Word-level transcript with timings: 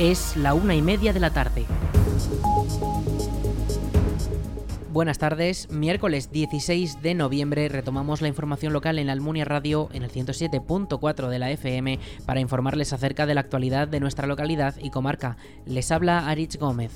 Es 0.00 0.34
la 0.34 0.54
una 0.54 0.74
y 0.74 0.80
media 0.80 1.12
de 1.12 1.20
la 1.20 1.28
tarde. 1.28 1.66
Buenas 4.90 5.18
tardes, 5.18 5.70
miércoles 5.70 6.32
16 6.32 7.02
de 7.02 7.14
noviembre 7.14 7.68
retomamos 7.68 8.22
la 8.22 8.28
información 8.28 8.72
local 8.72 8.98
en 8.98 9.10
Almunia 9.10 9.44
Radio 9.44 9.90
en 9.92 10.02
el 10.02 10.10
107.4 10.10 11.28
de 11.28 11.38
la 11.38 11.50
FM 11.50 11.98
para 12.24 12.40
informarles 12.40 12.94
acerca 12.94 13.26
de 13.26 13.34
la 13.34 13.42
actualidad 13.42 13.88
de 13.88 14.00
nuestra 14.00 14.26
localidad 14.26 14.74
y 14.82 14.88
comarca. 14.88 15.36
Les 15.66 15.90
habla 15.92 16.30
Arich 16.30 16.58
Gómez. 16.58 16.92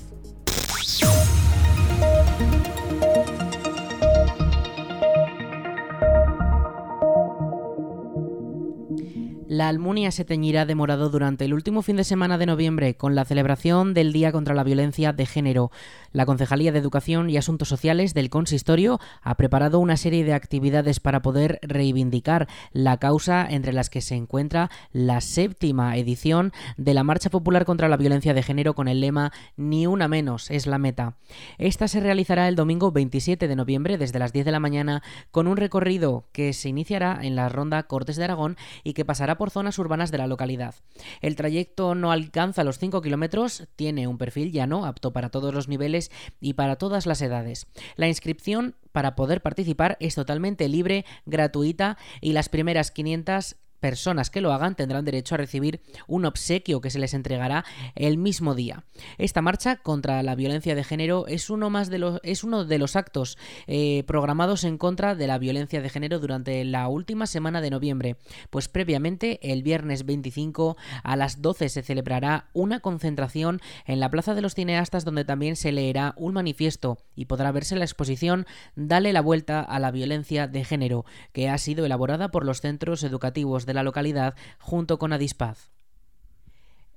La 9.55 9.69
Almunia 9.69 10.11
se 10.11 10.25
teñirá 10.25 10.65
de 10.65 10.75
morado 10.75 11.09
durante 11.09 11.45
el 11.45 11.53
último 11.53 11.81
fin 11.81 11.95
de 11.95 12.03
semana 12.03 12.37
de 12.37 12.45
noviembre 12.45 12.97
con 12.97 13.15
la 13.15 13.23
celebración 13.23 13.93
del 13.93 14.11
Día 14.11 14.33
contra 14.33 14.53
la 14.53 14.65
Violencia 14.65 15.13
de 15.13 15.25
Género. 15.25 15.71
La 16.11 16.25
Concejalía 16.25 16.73
de 16.73 16.79
Educación 16.79 17.29
y 17.29 17.37
Asuntos 17.37 17.69
Sociales 17.69 18.13
del 18.13 18.29
Consistorio 18.29 18.99
ha 19.21 19.35
preparado 19.35 19.79
una 19.79 19.95
serie 19.95 20.25
de 20.25 20.33
actividades 20.33 20.99
para 20.99 21.21
poder 21.21 21.59
reivindicar 21.61 22.49
la 22.73 22.97
causa 22.97 23.47
entre 23.49 23.71
las 23.71 23.89
que 23.89 24.01
se 24.01 24.15
encuentra 24.15 24.69
la 24.91 25.21
séptima 25.21 25.95
edición 25.95 26.51
de 26.75 26.93
la 26.93 27.05
Marcha 27.05 27.29
Popular 27.29 27.63
contra 27.63 27.87
la 27.87 27.95
Violencia 27.95 28.33
de 28.33 28.43
Género 28.43 28.75
con 28.75 28.89
el 28.89 28.99
lema 28.99 29.31
Ni 29.55 29.87
una 29.87 30.09
menos 30.09 30.51
es 30.51 30.67
la 30.67 30.79
meta. 30.79 31.15
Esta 31.59 31.87
se 31.87 32.01
realizará 32.01 32.49
el 32.49 32.57
domingo 32.57 32.91
27 32.91 33.47
de 33.47 33.55
noviembre 33.55 33.97
desde 33.97 34.19
las 34.19 34.33
10 34.33 34.47
de 34.47 34.51
la 34.51 34.59
mañana 34.59 35.01
con 35.31 35.47
un 35.47 35.55
recorrido 35.55 36.25
que 36.33 36.51
se 36.51 36.67
iniciará 36.67 37.19
en 37.21 37.37
la 37.37 37.47
ronda 37.47 37.83
Cortes 37.83 38.17
de 38.17 38.25
Aragón 38.25 38.57
y 38.83 38.91
que 38.91 39.05
pasará 39.05 39.37
por 39.37 39.44
zonas 39.51 39.79
urbanas 39.79 40.11
de 40.11 40.17
la 40.17 40.27
localidad. 40.27 40.75
El 41.21 41.35
trayecto 41.35 41.95
no 41.95 42.11
alcanza 42.11 42.63
los 42.63 42.79
5 42.79 43.01
kilómetros, 43.01 43.67
tiene 43.75 44.07
un 44.07 44.17
perfil 44.17 44.51
llano, 44.51 44.85
apto 44.85 45.13
para 45.13 45.29
todos 45.29 45.53
los 45.53 45.67
niveles 45.67 46.11
y 46.39 46.53
para 46.53 46.75
todas 46.75 47.05
las 47.05 47.21
edades. 47.21 47.67
La 47.95 48.07
inscripción 48.07 48.75
para 48.91 49.15
poder 49.15 49.41
participar 49.41 49.97
es 49.99 50.15
totalmente 50.15 50.69
libre, 50.69 51.05
gratuita 51.25 51.97
y 52.21 52.33
las 52.33 52.49
primeras 52.49 52.91
500 52.91 53.57
personas 53.85 54.31
que 54.31 54.41
lo 54.41 54.51
hagan 54.51 54.73
tendrán 54.73 55.05
derecho 55.05 55.35
a 55.35 55.37
recibir 55.37 55.79
un 56.07 56.25
obsequio 56.25 56.81
que 56.81 56.89
se 56.89 56.97
les 56.97 57.13
entregará 57.13 57.65
el 57.93 58.17
mismo 58.17 58.55
día. 58.55 58.83
Esta 59.19 59.43
marcha 59.43 59.75
contra 59.75 60.23
la 60.23 60.33
violencia 60.33 60.73
de 60.73 60.83
género 60.83 61.27
es 61.27 61.51
uno, 61.51 61.69
más 61.69 61.91
de 61.91 61.99
los, 61.99 62.19
es 62.23 62.43
uno 62.43 62.65
de 62.65 62.79
los 62.79 62.95
actos 62.95 63.37
eh, 63.67 64.03
programados 64.07 64.63
en 64.63 64.79
contra 64.79 65.13
de 65.13 65.27
la 65.27 65.37
violencia 65.37 65.83
de 65.83 65.89
género 65.89 66.17
durante 66.17 66.65
la 66.65 66.87
última 66.87 67.27
semana 67.27 67.61
de 67.61 67.69
noviembre, 67.69 68.15
pues 68.49 68.69
previamente 68.69 69.51
el 69.51 69.61
viernes 69.61 70.03
25 70.03 70.77
a 71.03 71.15
las 71.15 71.43
12 71.43 71.69
se 71.69 71.83
celebrará 71.83 72.49
una 72.53 72.79
concentración 72.79 73.61
en 73.85 73.99
la 73.99 74.09
Plaza 74.09 74.33
de 74.33 74.41
los 74.41 74.55
Cineastas 74.55 75.05
donde 75.05 75.25
también 75.25 75.55
se 75.55 75.71
leerá 75.71 76.15
un 76.17 76.33
manifiesto 76.33 76.97
y 77.15 77.25
podrá 77.25 77.51
verse 77.51 77.75
la 77.75 77.85
exposición 77.85 78.47
Dale 78.75 79.13
la 79.13 79.21
vuelta 79.21 79.61
a 79.61 79.77
la 79.77 79.91
violencia 79.91 80.47
de 80.47 80.65
género, 80.65 81.05
que 81.33 81.49
ha 81.49 81.57
sido 81.59 81.85
elaborada 81.85 82.31
por 82.31 82.45
los 82.45 82.61
centros 82.61 83.03
educativos 83.03 83.67
de 83.67 83.74
la 83.75 83.83
localidad 83.83 84.35
junto 84.59 84.97
con 84.97 85.13
Adispaz. 85.13 85.71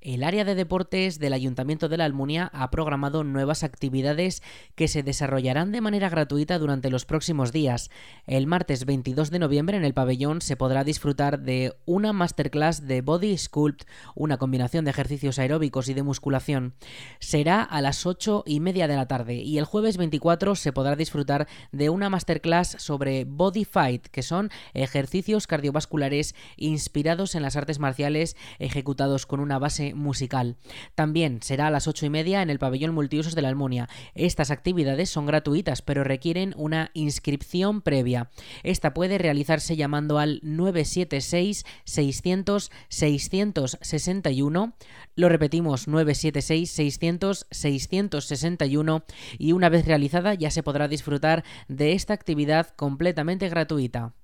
El 0.00 0.22
área 0.22 0.44
de 0.44 0.54
deportes 0.54 1.18
del 1.18 1.32
Ayuntamiento 1.32 1.88
de 1.88 1.96
la 1.96 2.04
Almunia 2.04 2.50
ha 2.54 2.70
programado 2.70 3.24
nuevas 3.24 3.64
actividades 3.64 4.44
que 4.76 4.86
se 4.86 5.02
desarrollarán 5.02 5.72
de 5.72 5.80
manera 5.80 6.08
gratuita 6.08 6.60
durante 6.60 6.88
los 6.88 7.04
próximos 7.04 7.50
días. 7.50 7.90
El 8.24 8.46
martes 8.46 8.84
22 8.84 9.32
de 9.32 9.40
noviembre 9.40 9.76
en 9.76 9.84
el 9.84 9.94
pabellón 9.94 10.40
se 10.40 10.54
podrá 10.54 10.84
disfrutar 10.84 11.40
de 11.40 11.74
una 11.84 12.12
masterclass 12.12 12.86
de 12.86 13.02
Body 13.02 13.36
Sculpt, 13.36 13.88
una 14.14 14.36
combinación 14.36 14.84
de 14.84 14.92
ejercicios 14.92 15.40
aeróbicos 15.40 15.88
y 15.88 15.94
de 15.94 16.04
musculación. 16.04 16.74
Será 17.18 17.62
a 17.62 17.80
las 17.80 18.06
8 18.06 18.44
y 18.46 18.60
media 18.60 18.86
de 18.86 18.94
la 18.94 19.08
tarde 19.08 19.34
y 19.34 19.58
el 19.58 19.64
jueves 19.64 19.96
24 19.96 20.54
se 20.54 20.72
podrá 20.72 20.94
disfrutar 20.94 21.48
de 21.72 21.90
una 21.90 22.08
masterclass 22.08 22.76
sobre 22.78 23.24
Body 23.24 23.64
Fight, 23.64 24.06
que 24.06 24.22
son 24.22 24.50
ejercicios 24.74 25.48
cardiovasculares 25.48 26.36
inspirados 26.56 27.34
en 27.34 27.42
las 27.42 27.56
artes 27.56 27.80
marciales 27.80 28.36
ejecutados 28.60 29.26
con 29.26 29.40
una 29.40 29.58
base 29.58 29.88
musical. 29.98 30.56
También 30.94 31.42
será 31.42 31.66
a 31.66 31.70
las 31.70 31.88
ocho 31.88 32.06
y 32.06 32.10
media 32.10 32.42
en 32.42 32.50
el 32.50 32.58
pabellón 32.58 32.94
multiusos 32.94 33.34
de 33.34 33.42
la 33.42 33.48
Almunia. 33.48 33.88
Estas 34.14 34.50
actividades 34.50 35.10
son 35.10 35.26
gratuitas, 35.26 35.82
pero 35.82 36.04
requieren 36.04 36.54
una 36.56 36.90
inscripción 36.94 37.82
previa. 37.82 38.30
Esta 38.62 38.94
puede 38.94 39.18
realizarse 39.18 39.76
llamando 39.76 40.18
al 40.18 40.40
976 40.42 41.64
600 41.84 42.70
661. 42.88 44.74
Lo 45.14 45.28
repetimos, 45.28 45.88
976 45.88 46.70
600 46.70 47.46
661 47.50 49.04
y 49.38 49.52
una 49.52 49.68
vez 49.68 49.86
realizada 49.86 50.34
ya 50.34 50.50
se 50.50 50.62
podrá 50.62 50.88
disfrutar 50.88 51.44
de 51.68 51.92
esta 51.92 52.14
actividad 52.14 52.68
completamente 52.76 53.48
gratuita. 53.48 54.14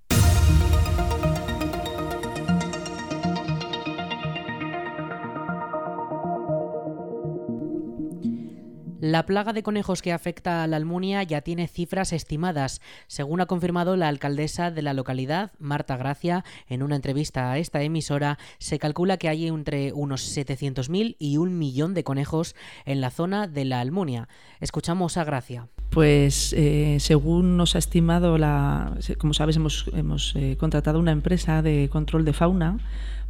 La 9.05 9.27
plaga 9.27 9.53
de 9.53 9.63
conejos 9.63 10.01
que 10.01 10.15
afecta 10.15 10.63
a 10.63 10.67
la 10.67 10.79
Almunia 10.79 11.23
ya 11.25 11.43
tiene 11.43 11.69
cifras 11.69 12.15
estimadas, 12.15 12.81
según 13.07 13.43
ha 13.43 13.45
confirmado 13.45 13.99
la 13.99 14.09
alcaldesa 14.09 14.71
de 14.71 14.81
la 14.81 14.95
localidad, 14.95 15.53
Marta 15.59 15.99
Gracia, 15.99 16.43
en 16.71 16.83
una 16.83 16.97
entrevista 16.97 17.53
a 17.53 17.59
esta 17.59 17.83
emisora, 17.83 18.39
se 18.57 18.79
calcula 18.79 19.19
que 19.19 19.29
hay 19.29 19.47
entre 19.47 19.93
unos 19.93 20.35
700.000 20.35 21.17
y 21.19 21.37
un 21.37 21.59
millón 21.59 21.93
de 21.93 22.03
conejos 22.03 22.57
en 22.87 23.03
la 23.03 23.11
zona 23.11 23.47
de 23.47 23.67
la 23.67 23.81
Almunia. 23.81 24.27
Escuchamos 24.61 25.19
a 25.19 25.25
Gracia. 25.25 25.69
Pues 25.91 26.55
eh, 26.57 26.97
según 26.99 27.59
nos 27.59 27.75
ha 27.75 27.81
estimado 27.81 28.39
la, 28.39 28.97
como 29.19 29.35
sabes, 29.35 29.57
hemos, 29.57 29.85
hemos 29.93 30.35
eh, 30.35 30.57
contratado 30.59 30.99
una 30.99 31.13
empresa 31.13 31.61
de 31.61 31.91
control 31.93 32.25
de 32.25 32.33
fauna 32.33 32.79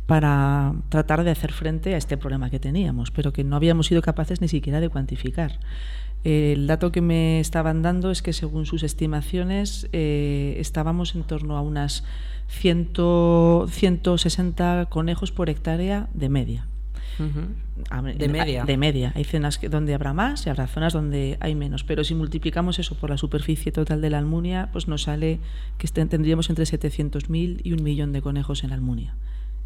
para 0.06 0.74
tratar 0.90 1.24
de 1.24 1.30
hacer 1.30 1.52
frente 1.52 1.94
a 1.94 1.96
este 1.96 2.16
problema 2.16 2.50
que 2.50 2.58
teníamos, 2.58 3.10
pero 3.10 3.32
que 3.32 3.44
no 3.44 3.56
habíamos 3.56 3.86
sido 3.86 4.02
capaces 4.02 4.40
ni 4.40 4.48
siquiera 4.48 4.80
de 4.80 4.88
cuantificar. 4.88 5.58
El 6.24 6.66
dato 6.66 6.90
que 6.90 7.02
me 7.02 7.40
estaban 7.40 7.82
dando 7.82 8.10
es 8.10 8.22
que 8.22 8.32
según 8.32 8.64
sus 8.64 8.82
estimaciones 8.82 9.88
eh, 9.92 10.56
estábamos 10.58 11.14
en 11.14 11.22
torno 11.22 11.56
a 11.56 11.60
unas 11.60 12.04
100, 12.48 12.92
160 13.68 14.86
conejos 14.90 15.32
por 15.32 15.50
hectárea 15.50 16.08
de 16.14 16.28
media. 16.28 16.66
De 18.16 18.28
media. 18.28 18.64
De 18.64 18.76
media. 18.76 19.12
Hay 19.14 19.24
zonas 19.24 19.60
donde 19.70 19.94
habrá 19.94 20.12
más 20.12 20.46
y 20.46 20.50
habrá 20.50 20.66
zonas 20.66 20.92
donde 20.92 21.36
hay 21.40 21.54
menos. 21.54 21.84
Pero 21.84 22.04
si 22.04 22.14
multiplicamos 22.14 22.78
eso 22.78 22.94
por 22.96 23.10
la 23.10 23.18
superficie 23.18 23.72
total 23.72 24.00
de 24.00 24.10
la 24.10 24.18
Almunia, 24.18 24.70
pues 24.72 24.88
nos 24.88 25.02
sale 25.02 25.40
que 25.78 25.88
tendríamos 25.88 26.48
entre 26.50 26.64
700.000 26.64 27.60
y 27.62 27.72
un 27.72 27.82
millón 27.82 28.12
de 28.12 28.22
conejos 28.22 28.64
en 28.64 28.70
la 28.70 28.76
Almunia. 28.76 29.14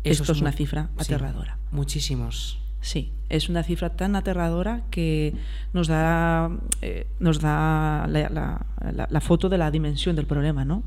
Esto 0.04 0.32
es, 0.32 0.40
una 0.40 0.52
cifra 0.52 0.90
aterradora. 0.96 1.58
muchísimos. 1.70 2.58
Sí, 2.80 3.12
es 3.28 3.48
una 3.48 3.64
cifra 3.64 3.90
tan 3.90 4.14
aterradora 4.14 4.82
que 4.90 5.34
nos 5.72 5.88
da, 5.88 6.50
eh, 6.80 7.06
nos 7.18 7.40
da 7.40 8.06
la, 8.08 8.64
la, 9.10 9.20
foto 9.20 9.48
de 9.48 9.58
la 9.58 9.70
dimensión 9.70 10.14
del 10.14 10.26
problema, 10.26 10.64
¿no? 10.64 10.84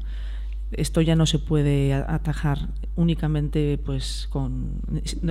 Esto 0.72 1.02
ya 1.02 1.16
no 1.16 1.26
se 1.26 1.40
puede 1.40 1.94
atajar 1.94 2.70
únicamente 2.96 3.78
pues 3.84 4.28
con 4.30 4.82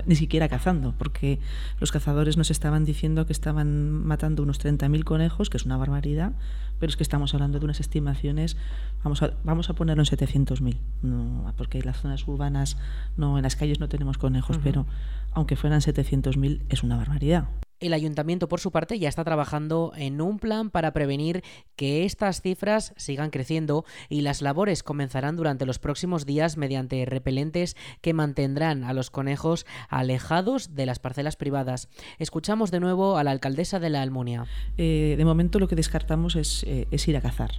ni 0.06 0.17
siquiera 0.17 0.49
cazando, 0.49 0.95
porque 0.99 1.39
los 1.78 1.93
cazadores 1.93 2.37
nos 2.37 2.51
estaban 2.51 2.84
diciendo 2.84 3.27
que 3.27 3.33
estaban 3.33 3.91
matando 3.91 4.43
unos 4.43 4.61
30.000 4.61 5.05
conejos, 5.05 5.51
que 5.51 5.56
es 5.56 5.65
una 5.65 5.77
barbaridad, 5.77 6.33
pero 6.78 6.91
es 6.91 6.97
que 6.97 7.03
estamos 7.03 7.34
hablando 7.34 7.59
de 7.59 7.65
unas 7.65 7.81
estimaciones 7.81 8.56
Vamos 9.03 9.23
a, 9.23 9.33
vamos 9.45 9.71
a 9.71 9.75
ponerlo 9.75 10.03
en 10.03 10.07
700.000, 10.07 10.77
no, 11.03 11.53
porque 11.57 11.78
en 11.78 11.87
las 11.87 12.01
zonas 12.01 12.27
urbanas, 12.28 12.77
no, 13.16 13.39
en 13.39 13.42
las 13.42 13.57
calles 13.57 13.81
no 13.81 13.89
tenemos 13.89 14.19
conejos, 14.19 14.59
pero 14.63 14.87
aunque 15.33 15.57
fueran 15.57 15.81
700.000 15.81 16.60
es 16.69 16.83
una 16.83 16.97
barbaridad. 16.97 17.48
El 17.80 17.94
ayuntamiento, 17.94 18.47
por 18.47 18.60
su 18.60 18.72
parte, 18.72 18.98
ya 18.98 19.09
está 19.09 19.24
trabajando 19.24 19.92
en 19.97 20.21
un 20.21 20.38
plan 20.38 20.68
para 20.68 20.92
prevenir 20.92 21.42
que 21.77 22.04
estas 22.04 22.42
cifras 22.42 22.92
sigan 22.98 23.30
creciendo 23.30 23.86
y 24.10 24.21
las 24.21 24.42
labores 24.42 24.82
comenzarán 24.82 25.36
durante 25.36 25.65
los 25.65 25.78
próximos 25.78 26.27
días 26.27 26.59
mediante 26.59 27.06
repelentes 27.06 27.77
que 28.03 28.12
mantendrán 28.12 28.84
a 28.84 28.92
los 28.92 29.10
conejos 29.10 29.65
alejados 29.88 30.74
de 30.74 30.84
las 30.84 30.98
parcelas 30.98 31.36
privadas. 31.36 31.88
Escuchamos 32.18 32.71
de 32.71 32.80
nuevo 32.80 33.16
a 33.16 33.24
la 33.24 33.30
alcaldesa 33.30 33.80
de 33.80 33.88
la 33.88 34.03
Almunia. 34.03 34.44
Eh, 34.77 35.15
de 35.16 35.24
momento 35.24 35.59
lo 35.59 35.66
que 35.66 35.77
descartamos 35.77 36.36
es, 36.36 36.65
eh, 36.65 36.86
es 36.91 37.09
ir 37.09 37.16
a 37.16 37.22
cazar 37.22 37.50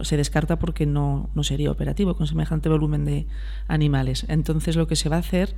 se 0.00 0.16
descarta 0.16 0.58
porque 0.58 0.86
no, 0.86 1.30
no, 1.34 1.44
sería 1.44 1.70
operativo 1.70 2.16
con 2.16 2.26
semejante 2.26 2.68
volumen 2.68 3.04
de 3.04 3.26
animales. 3.68 4.24
Entonces 4.28 4.76
lo 4.76 4.86
que 4.86 4.96
se 4.96 5.08
va 5.08 5.16
a 5.16 5.20
hacer 5.20 5.54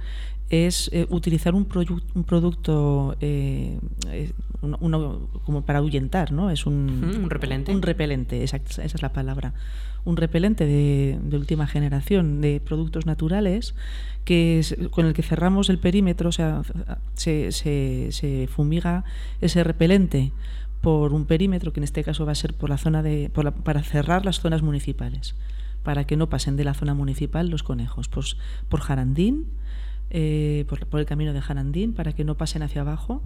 es 0.50 0.90
eh, 0.92 1.06
utilizar 1.10 1.54
un, 1.54 1.68
un 2.14 2.24
producto 2.24 3.16
eh, 3.20 3.78
eh, 4.10 4.32
uno, 4.62 5.28
como 5.44 5.62
para 5.62 5.78
ahuyentar, 5.78 6.32
¿no? 6.32 6.50
Es 6.50 6.66
un, 6.66 7.20
un 7.22 7.30
repelente. 7.30 7.72
Un 7.72 7.82
repelente, 7.82 8.42
esa, 8.42 8.56
esa 8.56 8.82
es 8.82 9.02
la 9.02 9.12
palabra. 9.12 9.52
Un 10.04 10.16
repelente 10.16 10.64
de, 10.64 11.18
de, 11.22 11.36
última 11.36 11.66
generación 11.66 12.40
de 12.40 12.60
productos 12.60 13.04
naturales 13.04 13.74
que 14.24 14.58
es, 14.58 14.76
con 14.90 15.06
el 15.06 15.12
que 15.12 15.22
cerramos 15.22 15.68
el 15.68 15.78
perímetro, 15.78 16.30
o 16.30 16.32
sea, 16.32 16.62
se, 17.14 17.52
se, 17.52 18.08
se 18.10 18.48
fumiga 18.48 19.04
ese 19.40 19.64
repelente 19.64 20.32
por 20.80 21.12
un 21.12 21.24
perímetro 21.24 21.72
que 21.72 21.80
en 21.80 21.84
este 21.84 22.04
caso 22.04 22.24
va 22.26 22.32
a 22.32 22.36
ser 22.36 22.54
por 22.54 22.70
la 22.70 22.78
zona 22.78 23.02
de 23.02 23.30
por 23.32 23.44
la, 23.44 23.52
para 23.52 23.82
cerrar 23.82 24.24
las 24.24 24.40
zonas 24.40 24.62
municipales 24.62 25.34
para 25.82 26.04
que 26.04 26.16
no 26.16 26.28
pasen 26.28 26.56
de 26.56 26.64
la 26.64 26.74
zona 26.74 26.94
municipal 26.94 27.48
los 27.48 27.62
conejos 27.62 28.08
pues 28.08 28.36
por 28.68 28.80
Jarandín 28.80 29.46
eh, 30.10 30.64
por, 30.68 30.86
por, 30.86 31.00
el 31.00 31.06
camino 31.06 31.32
de 31.32 31.40
Jarandín 31.40 31.92
para 31.92 32.12
que 32.12 32.24
no 32.24 32.36
pasen 32.36 32.62
hacia 32.62 32.82
abajo 32.82 33.22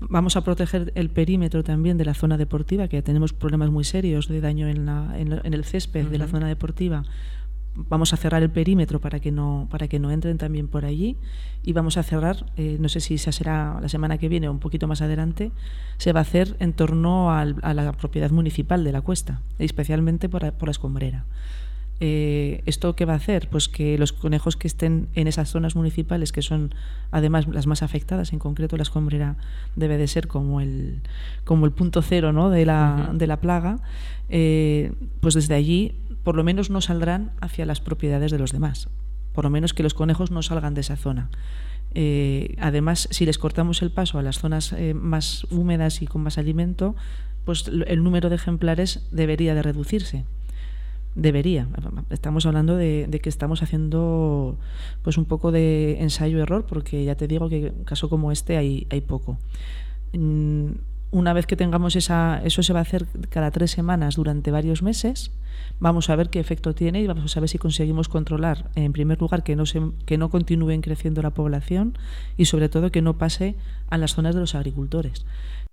vamos 0.00 0.36
a 0.36 0.44
proteger 0.44 0.92
el 0.94 1.10
perímetro 1.10 1.62
también 1.62 1.98
de 1.98 2.04
la 2.04 2.14
zona 2.14 2.36
deportiva 2.36 2.88
que 2.88 3.02
tenemos 3.02 3.32
problemas 3.32 3.70
muy 3.70 3.84
serios 3.84 4.28
de 4.28 4.40
daño 4.40 4.66
en, 4.68 4.86
la, 4.86 5.14
en, 5.18 5.40
en 5.44 5.54
el 5.54 5.64
césped 5.64 6.04
uh 6.04 6.08
-huh. 6.08 6.10
de 6.10 6.18
la 6.18 6.26
zona 6.26 6.48
deportiva 6.48 7.04
vamos 7.74 8.12
a 8.12 8.16
cerrar 8.16 8.42
el 8.42 8.50
perímetro 8.50 9.00
para 9.00 9.20
que 9.20 9.30
no 9.30 9.68
para 9.70 9.88
que 9.88 9.98
no 9.98 10.10
entren 10.10 10.38
también 10.38 10.68
por 10.68 10.84
allí 10.84 11.16
y 11.62 11.72
vamos 11.72 11.96
a 11.96 12.02
cerrar 12.02 12.46
eh, 12.56 12.76
no 12.80 12.88
sé 12.88 13.00
si 13.00 13.14
esa 13.14 13.32
será 13.32 13.78
la 13.80 13.88
semana 13.88 14.18
que 14.18 14.28
viene 14.28 14.48
o 14.48 14.52
un 14.52 14.58
poquito 14.58 14.88
más 14.88 15.02
adelante 15.02 15.52
se 15.96 16.12
va 16.12 16.20
a 16.20 16.22
hacer 16.22 16.56
en 16.58 16.72
torno 16.72 17.32
al, 17.32 17.56
a 17.62 17.72
la 17.74 17.92
propiedad 17.92 18.30
municipal 18.30 18.82
de 18.82 18.92
la 18.92 19.02
cuesta 19.02 19.40
especialmente 19.58 20.28
por, 20.28 20.52
por 20.54 20.68
la 20.68 20.72
escombrera 20.72 21.24
eh, 22.02 22.62
¿Esto 22.64 22.96
qué 22.96 23.04
va 23.04 23.12
a 23.12 23.16
hacer? 23.16 23.48
Pues 23.50 23.68
que 23.68 23.98
los 23.98 24.14
conejos 24.14 24.56
que 24.56 24.66
estén 24.66 25.08
en 25.14 25.28
esas 25.28 25.50
zonas 25.50 25.76
municipales, 25.76 26.32
que 26.32 26.40
son 26.40 26.74
además 27.10 27.46
las 27.46 27.66
más 27.66 27.82
afectadas, 27.82 28.32
en 28.32 28.38
concreto 28.38 28.78
la 28.78 28.84
escombrera 28.84 29.36
debe 29.76 29.98
de 29.98 30.08
ser 30.08 30.26
como 30.26 30.62
el, 30.62 31.00
como 31.44 31.66
el 31.66 31.72
punto 31.72 32.00
cero 32.00 32.32
¿no? 32.32 32.48
de, 32.48 32.64
la, 32.64 33.08
uh 33.10 33.12
-huh. 33.12 33.18
de 33.18 33.26
la 33.26 33.38
plaga, 33.38 33.80
eh, 34.30 34.92
pues 35.20 35.34
desde 35.34 35.54
allí 35.54 35.94
por 36.24 36.36
lo 36.36 36.44
menos 36.44 36.70
no 36.70 36.80
saldrán 36.80 37.32
hacia 37.40 37.66
las 37.66 37.80
propiedades 37.80 38.30
de 38.30 38.38
los 38.38 38.52
demás. 38.52 38.88
Por 39.32 39.44
lo 39.44 39.50
menos 39.50 39.74
que 39.74 39.82
los 39.82 39.94
conejos 39.94 40.30
no 40.30 40.42
salgan 40.42 40.74
de 40.74 40.80
esa 40.80 40.96
zona. 40.96 41.30
Eh, 41.94 42.56
además, 42.58 43.08
si 43.10 43.26
les 43.26 43.38
cortamos 43.38 43.82
el 43.82 43.90
paso 43.90 44.18
a 44.18 44.22
las 44.22 44.38
zonas 44.38 44.72
eh, 44.72 44.94
más 44.94 45.44
húmedas 45.50 46.02
y 46.02 46.06
con 46.06 46.22
más 46.22 46.38
alimento, 46.38 46.94
pues 47.44 47.68
el 47.68 48.02
número 48.04 48.28
de 48.28 48.36
ejemplares 48.36 49.06
debería 49.10 49.54
de 49.54 49.62
reducirse 49.62 50.24
debería. 51.14 51.66
Estamos 52.10 52.46
hablando 52.46 52.76
de, 52.76 53.20
que 53.22 53.28
estamos 53.28 53.62
haciendo 53.62 54.56
pues 55.02 55.18
un 55.18 55.24
poco 55.24 55.52
de 55.52 56.00
ensayo-error, 56.00 56.66
porque 56.66 57.04
ya 57.04 57.14
te 57.14 57.26
digo 57.26 57.48
que 57.48 57.68
en 57.68 57.84
caso 57.84 58.08
como 58.08 58.32
este 58.32 58.56
hay, 58.56 58.86
hay 58.90 59.00
poco. 59.00 59.38
Mm, 60.12 60.70
una 61.12 61.32
vez 61.32 61.46
que 61.46 61.56
tengamos 61.56 61.96
esa, 61.96 62.40
eso 62.44 62.62
se 62.62 62.72
va 62.72 62.78
a 62.80 62.82
hacer 62.82 63.06
cada 63.28 63.50
tres 63.50 63.72
semanas 63.72 64.16
durante 64.16 64.50
varios 64.50 64.82
meses, 64.82 65.32
vamos 65.80 66.08
a 66.08 66.16
ver 66.16 66.30
qué 66.30 66.38
efecto 66.38 66.74
tiene 66.74 67.00
y 67.00 67.06
vamos 67.06 67.36
a 67.36 67.40
ver 67.40 67.48
si 67.48 67.58
conseguimos 67.58 68.08
controlar, 68.08 68.70
en 68.76 68.92
primer 68.92 69.20
lugar, 69.20 69.42
que 69.42 69.56
no, 69.56 69.66
se, 69.66 69.80
que 70.06 70.18
no 70.18 70.30
continúen 70.30 70.82
creciendo 70.82 71.22
la 71.22 71.30
población 71.30 71.98
y 72.36 72.44
sobre 72.44 72.68
todo 72.68 72.92
que 72.92 73.02
no 73.02 73.18
pase 73.18 73.56
a 73.88 73.98
las 73.98 74.14
zonas 74.14 74.34
de 74.34 74.40
los 74.40 74.54
agricultores. 74.54 75.24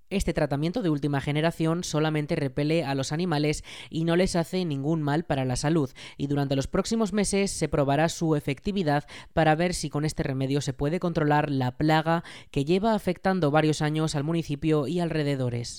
Este 0.10 0.34
tratamiento 0.34 0.82
de 0.82 0.90
última 0.90 1.20
generación 1.20 1.84
solamente 1.84 2.38
repele 2.38 2.86
a 2.86 2.96
los 2.96 3.12
animales 3.12 3.66
y 3.90 4.06
no 4.06 4.16
les 4.16 4.38
hace 4.38 4.64
ningún 4.64 5.02
mal 5.02 5.26
para 5.26 5.44
la 5.44 5.58
salud, 5.58 5.92
y 6.16 6.28
durante 6.28 6.56
los 6.56 6.68
próximos 6.68 7.12
meses 7.12 7.52
se 7.52 7.68
probará 7.68 8.08
su 8.08 8.38
efectividad 8.38 9.06
para 9.34 9.54
ver 9.56 9.74
si 9.74 9.90
con 9.90 10.06
este 10.06 10.24
remedio 10.24 10.62
se 10.62 10.72
puede 10.72 11.02
controlar 11.02 11.52
la 11.52 11.76
plaga 11.76 12.24
que 12.52 12.64
lleva 12.64 12.94
afectando 12.96 13.52
varios 13.52 13.82
años 13.82 14.16
al 14.16 14.24
municipio 14.24 14.88
y 14.88 15.02
alrededores. 15.02 15.78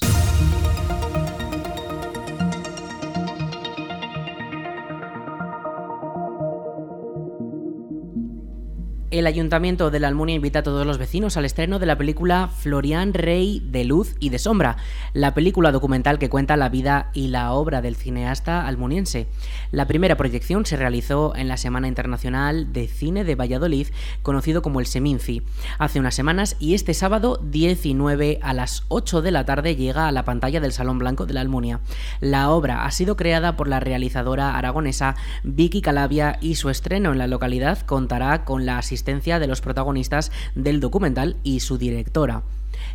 El 9.18 9.26
Ayuntamiento 9.26 9.90
de 9.90 9.98
la 9.98 10.06
Almunia 10.06 10.36
invita 10.36 10.60
a 10.60 10.62
todos 10.62 10.86
los 10.86 10.96
vecinos 10.96 11.36
al 11.36 11.44
estreno 11.44 11.80
de 11.80 11.86
la 11.86 11.98
película 11.98 12.50
Florian 12.56 13.12
Rey 13.12 13.60
de 13.66 13.82
Luz 13.82 14.14
y 14.20 14.28
de 14.28 14.38
Sombra, 14.38 14.76
la 15.12 15.34
película 15.34 15.72
documental 15.72 16.20
que 16.20 16.28
cuenta 16.28 16.56
la 16.56 16.68
vida 16.68 17.10
y 17.14 17.26
la 17.26 17.50
obra 17.50 17.82
del 17.82 17.96
cineasta 17.96 18.64
almuniense. 18.64 19.26
La 19.72 19.88
primera 19.88 20.16
proyección 20.16 20.66
se 20.66 20.76
realizó 20.76 21.34
en 21.34 21.48
la 21.48 21.56
Semana 21.56 21.88
Internacional 21.88 22.72
de 22.72 22.86
Cine 22.86 23.24
de 23.24 23.34
Valladolid, 23.34 23.88
conocido 24.22 24.62
como 24.62 24.78
el 24.78 24.86
Seminci, 24.86 25.42
hace 25.80 25.98
unas 25.98 26.14
semanas 26.14 26.54
y 26.60 26.74
este 26.74 26.94
sábado 26.94 27.40
19 27.42 28.38
a 28.40 28.52
las 28.52 28.84
8 28.86 29.20
de 29.20 29.32
la 29.32 29.44
tarde 29.44 29.74
llega 29.74 30.06
a 30.06 30.12
la 30.12 30.24
pantalla 30.24 30.60
del 30.60 30.72
Salón 30.72 31.00
Blanco 31.00 31.26
de 31.26 31.34
la 31.34 31.40
Almunia. 31.40 31.80
La 32.20 32.50
obra 32.50 32.84
ha 32.84 32.90
sido 32.92 33.16
creada 33.16 33.56
por 33.56 33.66
la 33.66 33.80
realizadora 33.80 34.56
aragonesa 34.56 35.16
Vicky 35.42 35.82
Calavia 35.82 36.38
y 36.40 36.54
su 36.54 36.70
estreno 36.70 37.10
en 37.10 37.18
la 37.18 37.26
localidad 37.26 37.80
contará 37.80 38.44
con 38.44 38.64
la 38.64 38.80
de 39.08 39.46
los 39.46 39.62
protagonistas 39.62 40.30
del 40.54 40.80
documental 40.80 41.36
y 41.42 41.60
su 41.60 41.78
directora. 41.78 42.42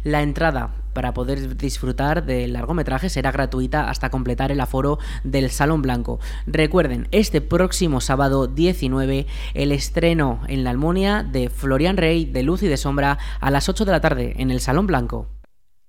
La 0.03 0.21
entrada 0.21 0.75
para 0.93 1.13
poder 1.15 1.57
disfrutar 1.57 2.23
del 2.23 2.53
largometraje 2.53 3.09
será 3.09 3.31
gratuita 3.31 3.89
hasta 3.89 4.11
completar 4.11 4.51
el 4.51 4.61
aforo 4.61 4.99
del 5.23 5.49
Salón 5.49 5.81
Blanco. 5.81 6.19
Recuerden, 6.45 7.07
este 7.11 7.41
próximo 7.41 7.99
sábado 7.99 8.45
19, 8.45 9.25
el 9.55 9.71
estreno 9.71 10.41
en 10.47 10.63
la 10.63 10.69
Almunia 10.69 11.23
de 11.23 11.49
Florian 11.49 11.97
Rey 11.97 12.25
de 12.25 12.43
Luz 12.43 12.61
y 12.61 12.67
de 12.67 12.77
Sombra 12.77 13.17
a 13.39 13.49
las 13.49 13.67
8 13.67 13.85
de 13.85 13.91
la 13.91 14.01
tarde 14.01 14.35
en 14.37 14.51
el 14.51 14.59
Salón 14.59 14.85
Blanco. 14.85 15.27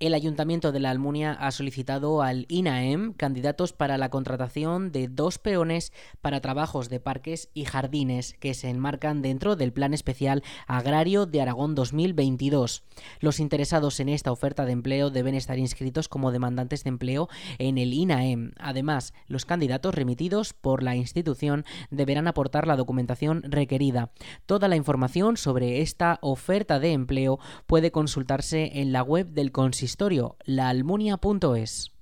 El 0.05 0.13
Ayuntamiento 0.13 0.71
de 0.71 0.81
la 0.81 0.91
Almunia 0.91 1.33
ha 1.33 1.51
solicitado 1.51 2.21
al 2.21 2.45
INAEM 2.51 3.15
candidatos 3.15 3.73
para 3.73 3.97
la 3.97 4.11
contratación 4.11 4.93
de 4.93 5.09
dos 5.09 5.39
peones 5.39 5.95
para 6.21 6.43
trabajos 6.43 6.91
de 6.91 7.01
parques 7.01 7.49
y 7.55 7.65
jardines 7.65 8.35
que 8.39 8.53
se 8.53 8.69
enmarcan 8.69 9.23
dentro 9.23 9.57
del 9.57 9.73
Plan 9.73 9.95
Especial 9.95 10.43
Agrario 10.67 11.25
de 11.25 11.41
Aragón 11.41 11.75
2022. 11.75 12.85
Los 13.21 13.41
interesados 13.41 13.99
en 13.99 14.11
esta 14.11 14.31
oferta 14.31 14.67
de 14.67 14.73
empleo 14.73 15.09
deben 15.09 15.35
estar 15.35 15.59
inscritos 15.59 16.07
como 16.07 16.33
demandantes 16.33 16.85
de 16.85 16.91
empleo 16.91 17.31
en 17.57 17.79
el 17.79 17.95
INAEM. 17.95 18.53
Además, 18.59 19.15
los 19.27 19.47
candidatos 19.47 19.95
remitidos 19.95 20.53
por 20.53 20.83
la 20.83 20.97
institución 20.97 21.65
deberán 21.91 22.29
aportar 22.29 22.67
la 22.67 22.77
documentación 22.77 23.43
requerida. 23.45 24.11
Toda 24.45 24.69
la 24.69 24.77
información 24.77 25.39
sobre 25.39 25.81
esta 25.81 26.19
oferta 26.21 26.79
de 26.79 26.93
empleo 26.93 27.39
puede 27.67 27.91
consultarse 27.91 28.83
en 28.83 28.93
la 28.93 29.03
web 29.03 29.29
del 29.29 29.51
Consistorio 29.51 29.94
consistorio, 29.95 30.37
laalmunia.es. 30.45 31.93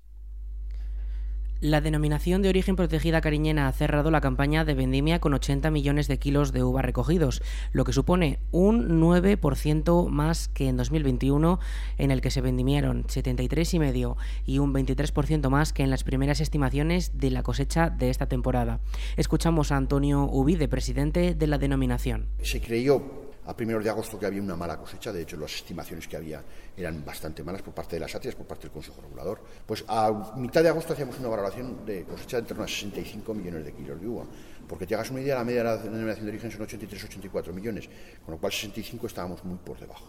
La 1.60 1.82
denominación 1.82 2.40
de 2.40 2.48
origen 2.48 2.74
protegida 2.74 3.20
cariñena 3.20 3.68
ha 3.68 3.72
cerrado 3.72 4.10
la 4.10 4.22
campaña 4.22 4.64
de 4.64 4.72
vendimia 4.72 5.20
con 5.20 5.34
80 5.34 5.70
millones 5.70 6.08
de 6.08 6.18
kilos 6.18 6.52
de 6.52 6.64
uva 6.64 6.80
recogidos, 6.80 7.42
lo 7.72 7.84
que 7.84 7.92
supone 7.92 8.38
un 8.50 8.98
9% 8.98 10.08
más 10.08 10.48
que 10.48 10.68
en 10.68 10.78
2021, 10.78 11.60
en 11.98 12.10
el 12.10 12.22
que 12.22 12.30
se 12.30 12.40
vendimieron 12.40 13.04
73,5 13.04 14.16
y 14.46 14.58
un 14.58 14.72
23% 14.72 15.50
más 15.50 15.74
que 15.74 15.82
en 15.82 15.90
las 15.90 16.02
primeras 16.02 16.40
estimaciones 16.40 17.18
de 17.18 17.30
la 17.30 17.42
cosecha 17.42 17.90
de 17.90 18.08
esta 18.08 18.26
temporada. 18.26 18.80
Escuchamos 19.18 19.70
a 19.70 19.76
Antonio 19.76 20.24
Ubide, 20.24 20.66
presidente 20.66 21.34
de 21.34 21.46
la 21.46 21.58
denominación. 21.58 22.28
Se 22.42 22.62
creyó 22.62 23.21
a 23.44 23.56
primeros 23.56 23.82
de 23.82 23.90
agosto 23.90 24.18
que 24.18 24.26
había 24.26 24.40
una 24.40 24.56
mala 24.56 24.78
cosecha, 24.78 25.12
de 25.12 25.22
hecho 25.22 25.36
las 25.36 25.54
estimaciones 25.54 26.06
que 26.06 26.16
había 26.16 26.42
eran 26.76 27.04
bastante 27.04 27.42
malas 27.42 27.62
por 27.62 27.74
parte 27.74 27.96
de 27.96 28.00
las 28.00 28.14
ATIAS, 28.14 28.36
por 28.36 28.46
parte 28.46 28.62
del 28.62 28.72
Consejo 28.72 29.00
Regulador. 29.00 29.40
Pues 29.66 29.84
a 29.88 30.32
mitad 30.36 30.62
de 30.62 30.68
agosto 30.68 30.92
hacíamos 30.92 31.18
una 31.18 31.28
valoración 31.28 31.84
de 31.84 32.04
cosecha 32.04 32.36
de 32.36 32.42
en 32.42 32.46
torno 32.46 32.64
a 32.64 32.68
65 32.68 33.34
millones 33.34 33.64
de 33.64 33.72
kilos 33.72 34.00
de 34.00 34.06
uva, 34.06 34.24
porque 34.68 34.86
te 34.86 34.94
hagas 34.94 35.10
una 35.10 35.20
idea, 35.20 35.34
la 35.34 35.44
media 35.44 35.58
de 35.58 35.64
la 35.64 35.76
denominación 35.76 36.26
de 36.26 36.32
origen 36.32 36.50
son 36.50 36.66
83-84 36.66 37.52
millones, 37.52 37.88
con 38.24 38.34
lo 38.34 38.40
cual 38.40 38.52
65 38.52 39.06
estábamos 39.06 39.44
muy 39.44 39.58
por 39.58 39.78
debajo. 39.78 40.06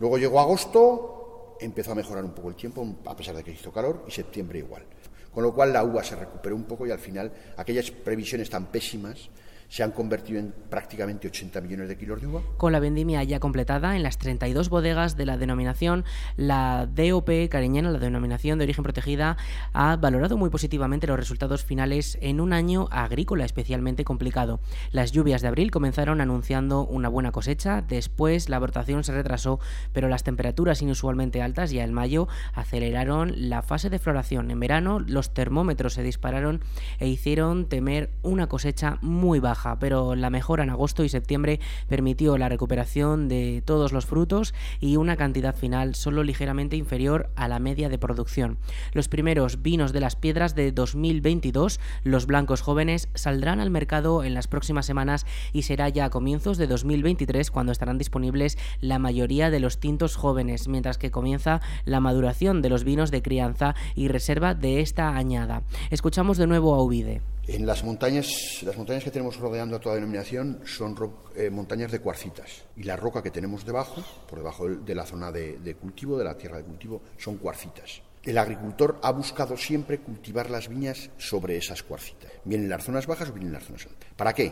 Luego 0.00 0.18
llegó 0.18 0.40
agosto, 0.40 1.56
empezó 1.60 1.92
a 1.92 1.94
mejorar 1.94 2.24
un 2.24 2.32
poco 2.32 2.48
el 2.48 2.56
tiempo, 2.56 2.96
a 3.06 3.16
pesar 3.16 3.36
de 3.36 3.44
que 3.44 3.52
hizo 3.52 3.72
calor, 3.72 4.04
y 4.08 4.10
septiembre 4.10 4.58
igual. 4.58 4.84
Con 5.32 5.42
lo 5.42 5.52
cual 5.52 5.72
la 5.72 5.82
uva 5.82 6.02
se 6.04 6.14
recuperó 6.14 6.54
un 6.54 6.64
poco 6.64 6.86
y 6.86 6.90
al 6.90 6.98
final 6.98 7.32
aquellas 7.56 7.90
previsiones 7.90 8.48
tan 8.50 8.66
pésimas 8.66 9.30
se 9.74 9.82
han 9.82 9.90
convertido 9.90 10.38
en 10.38 10.54
prácticamente 10.70 11.26
80 11.26 11.60
millones 11.60 11.88
de 11.88 11.96
kilos 11.96 12.20
de 12.20 12.28
uva. 12.28 12.42
Con 12.58 12.70
la 12.70 12.78
vendimia 12.78 13.24
ya 13.24 13.40
completada 13.40 13.96
en 13.96 14.04
las 14.04 14.18
32 14.18 14.68
bodegas 14.68 15.16
de 15.16 15.26
la 15.26 15.36
denominación, 15.36 16.04
la 16.36 16.86
DOP 16.86 17.48
cariñena, 17.50 17.90
la 17.90 17.98
denominación 17.98 18.56
de 18.56 18.66
origen 18.66 18.84
protegida, 18.84 19.36
ha 19.72 19.96
valorado 19.96 20.36
muy 20.36 20.48
positivamente 20.48 21.08
los 21.08 21.18
resultados 21.18 21.64
finales 21.64 22.18
en 22.20 22.40
un 22.40 22.52
año 22.52 22.86
agrícola 22.92 23.44
especialmente 23.44 24.04
complicado. 24.04 24.60
Las 24.92 25.10
lluvias 25.10 25.42
de 25.42 25.48
abril 25.48 25.72
comenzaron 25.72 26.20
anunciando 26.20 26.86
una 26.86 27.08
buena 27.08 27.32
cosecha, 27.32 27.82
después 27.82 28.48
la 28.48 28.58
abortación 28.58 29.02
se 29.02 29.12
retrasó, 29.12 29.58
pero 29.92 30.08
las 30.08 30.22
temperaturas 30.22 30.82
inusualmente 30.82 31.42
altas 31.42 31.72
ya 31.72 31.82
en 31.82 31.92
mayo 31.92 32.28
aceleraron 32.52 33.32
la 33.48 33.60
fase 33.62 33.90
de 33.90 33.98
floración. 33.98 34.52
En 34.52 34.60
verano 34.60 35.00
los 35.00 35.34
termómetros 35.34 35.94
se 35.94 36.04
dispararon 36.04 36.60
e 37.00 37.08
hicieron 37.08 37.68
temer 37.68 38.10
una 38.22 38.46
cosecha 38.46 38.98
muy 39.02 39.40
baja, 39.40 39.63
pero 39.80 40.14
la 40.14 40.30
mejora 40.30 40.62
en 40.62 40.70
agosto 40.70 41.04
y 41.04 41.08
septiembre 41.08 41.60
permitió 41.88 42.36
la 42.38 42.48
recuperación 42.48 43.28
de 43.28 43.62
todos 43.64 43.92
los 43.92 44.06
frutos 44.06 44.54
y 44.80 44.96
una 44.96 45.16
cantidad 45.16 45.54
final 45.54 45.94
solo 45.94 46.22
ligeramente 46.22 46.76
inferior 46.76 47.30
a 47.36 47.48
la 47.48 47.58
media 47.58 47.88
de 47.88 47.98
producción. 47.98 48.58
Los 48.92 49.08
primeros 49.08 49.62
vinos 49.62 49.92
de 49.92 50.00
las 50.00 50.16
piedras 50.16 50.54
de 50.54 50.72
2022, 50.72 51.80
los 52.02 52.26
blancos 52.26 52.60
jóvenes, 52.60 53.08
saldrán 53.14 53.60
al 53.60 53.70
mercado 53.70 54.24
en 54.24 54.34
las 54.34 54.48
próximas 54.48 54.86
semanas 54.86 55.26
y 55.52 55.62
será 55.62 55.88
ya 55.88 56.06
a 56.06 56.10
comienzos 56.10 56.58
de 56.58 56.66
2023 56.66 57.50
cuando 57.50 57.72
estarán 57.72 57.98
disponibles 57.98 58.58
la 58.80 58.98
mayoría 58.98 59.50
de 59.50 59.60
los 59.60 59.78
tintos 59.80 60.16
jóvenes, 60.16 60.68
mientras 60.68 60.98
que 60.98 61.10
comienza 61.10 61.60
la 61.84 62.00
maduración 62.00 62.62
de 62.62 62.68
los 62.68 62.84
vinos 62.84 63.10
de 63.10 63.22
crianza 63.22 63.74
y 63.94 64.08
reserva 64.08 64.54
de 64.54 64.80
esta 64.80 65.16
añada. 65.16 65.62
Escuchamos 65.90 66.38
de 66.38 66.46
nuevo 66.46 66.74
a 66.74 66.82
Uvide. 66.82 67.22
En 67.46 67.66
las 67.66 67.84
montañas, 67.84 68.62
las 68.62 68.74
montañas 68.78 69.04
que 69.04 69.10
tenemos 69.10 69.36
rodeando 69.36 69.76
a 69.76 69.78
toda 69.78 69.96
denominación 69.96 70.62
son 70.64 70.96
eh, 71.36 71.50
montañas 71.50 71.92
de 71.92 71.98
cuarcitas 71.98 72.64
y 72.74 72.84
la 72.84 72.96
roca 72.96 73.22
que 73.22 73.30
tenemos 73.30 73.66
debajo, 73.66 74.02
por 74.26 74.38
debajo 74.38 74.66
de 74.66 74.94
la 74.94 75.04
zona 75.04 75.30
de, 75.30 75.76
cultivo, 75.78 76.16
de 76.16 76.24
la 76.24 76.38
tierra 76.38 76.56
de 76.56 76.64
cultivo, 76.64 77.02
son 77.18 77.36
cuarcitas. 77.36 78.00
El 78.22 78.38
agricultor 78.38 78.98
ha 79.02 79.12
buscado 79.12 79.58
siempre 79.58 79.98
cultivar 79.98 80.48
las 80.48 80.68
viñas 80.68 81.10
sobre 81.18 81.58
esas 81.58 81.82
cuarcitas, 81.82 82.32
bien 82.44 82.62
en 82.62 82.70
las 82.70 82.82
zonas 82.82 83.06
bajas 83.06 83.28
o 83.28 83.34
bien 83.34 83.48
en 83.48 83.52
las 83.52 83.64
zonas 83.64 83.84
altas. 83.84 84.08
¿Para 84.16 84.32
qué? 84.32 84.50